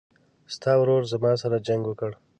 ستا 0.55 0.71
ورور 0.79 1.01
زما 1.13 1.31
سره 1.41 1.57
جنګ 1.67 1.81
وکړ 1.87 2.11